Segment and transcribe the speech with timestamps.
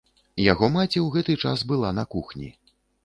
[0.51, 2.49] Яго маці ў гэты час была на кухні.